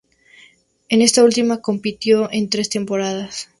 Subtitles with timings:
[0.89, 3.49] En esta última, compitió en tres temporadas.